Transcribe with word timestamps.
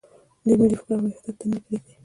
دوی 0.43 0.53
ملي 0.59 0.75
فکر 0.79 0.93
او 0.97 1.03
وحدت 1.05 1.35
ته 1.39 1.45
نه 1.51 1.57
پرېږدي. 1.63 1.93